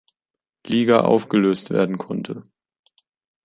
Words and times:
Liga 0.65 1.01
aufgelöst 1.01 1.69
werden 1.69 1.99
konnte. 1.99 2.41